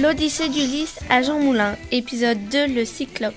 [0.00, 3.34] L'Odyssée d'Ulysse à Jean Moulin, épisode 2, le Cyclope.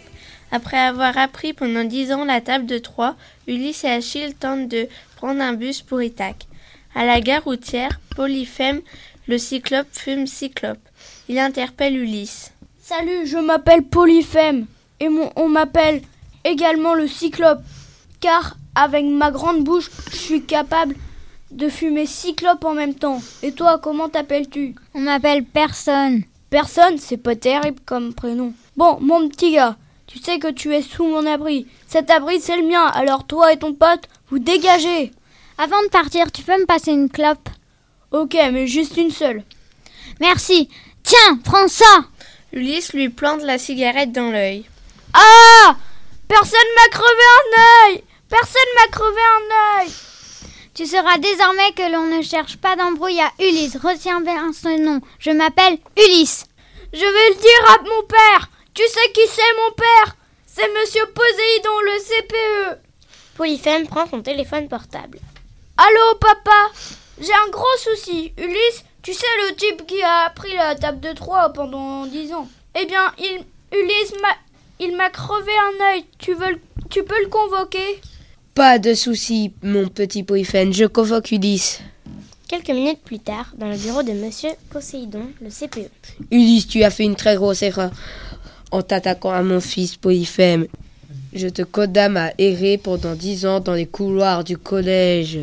[0.51, 3.15] Après avoir appris pendant dix ans la table de Troie,
[3.47, 6.45] Ulysse et Achille tentent de prendre un bus pour Ithaque.
[6.93, 8.81] À la gare routière, Polyphème,
[9.27, 10.77] le Cyclope, fume Cyclope.
[11.27, 12.51] Il interpelle Ulysse.
[12.79, 14.67] Salut, je m'appelle Polyphème
[14.99, 16.03] et on m'appelle
[16.43, 17.63] également le Cyclope,
[18.19, 20.95] car avec ma grande bouche, je suis capable
[21.49, 23.19] de fumer Cyclope en même temps.
[23.41, 24.75] Et toi, comment t'appelles-tu?
[24.93, 26.21] On m'appelle personne.
[26.51, 28.53] Personne, c'est pas terrible comme prénom.
[28.75, 31.65] Bon, mon petit gars, tu sais que tu es sous mon abri.
[31.87, 35.13] Cet abri, c'est le mien, alors toi et ton pote, vous dégagez.
[35.57, 37.47] Avant de partir, tu peux me passer une clope
[38.11, 39.45] Ok, mais juste une seule.
[40.19, 40.67] Merci.
[41.03, 42.03] Tiens, prends ça
[42.51, 44.65] Ulysse lui plante la cigarette dans l'œil.
[45.13, 45.77] Ah
[46.27, 49.91] Personne m'a crevé un œil Personne m'a crevé un œil
[50.91, 53.77] Sauras désormais que l'on ne cherche pas d'embrouille à Ulysse.
[53.77, 54.99] Retiens bien ce nom.
[55.19, 56.43] Je m'appelle Ulysse.
[56.91, 60.17] Je vais le dire à mon père Tu sais qui c'est mon père?
[60.45, 62.81] C'est Monsieur Poséidon, le CPE
[63.37, 65.19] Polyphème prend son téléphone portable.
[65.77, 66.71] Allô, papa?
[67.21, 68.33] J'ai un gros souci.
[68.37, 72.49] Ulysse, tu sais le type qui a appris la table de Troie pendant dix ans?
[72.75, 74.35] Eh bien, il, Ulysse m'a,
[74.81, 76.05] il m'a crevé un œil.
[76.19, 78.01] Tu, veux, tu peux le convoquer?
[78.53, 80.73] Pas de souci, mon petit Polyphème.
[80.73, 81.79] Je convoque Ulysse.
[82.49, 85.89] Quelques minutes plus tard, dans le bureau de Monsieur Poséidon, le CPE.
[86.31, 87.91] Ulysse, tu as fait une très grosse erreur
[88.71, 90.67] en t'attaquant à mon fils Polyphème.
[91.33, 95.39] Je te condamne à errer pendant dix ans dans les couloirs du collège.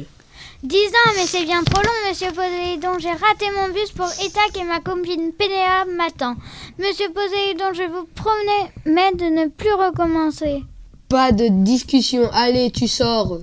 [0.63, 2.99] Dix ans, mais c'est bien trop long, monsieur Poséidon.
[2.99, 6.37] J'ai raté mon bus pour Ithaque et ma copine Pénéa m'attend.
[6.79, 10.63] Monsieur Poséidon, je vous promets de ne plus recommencer.
[11.09, 13.39] Pas de discussion, allez, tu sors.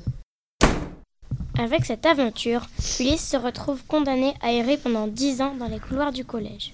[1.57, 2.67] Avec cette aventure,
[2.99, 6.73] Ulysse se retrouve condamné à errer pendant dix ans dans les couloirs du collège.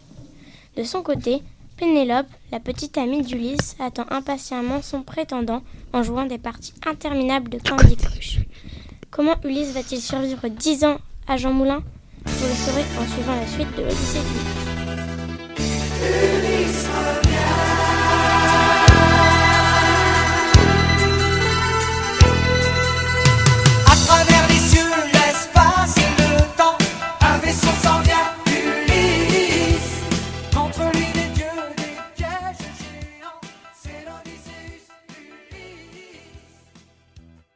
[0.75, 1.43] De son côté,
[1.77, 5.61] Pénélope, la petite amie d'Ulysse, attend impatiemment son prétendant
[5.93, 8.39] en jouant des parties interminables de Candy Crush.
[9.11, 11.83] Comment Ulysse va-t-il survivre dix ans à Jean Moulin?
[12.25, 14.70] Vous le saurez en suivant la suite de l'Odyssée.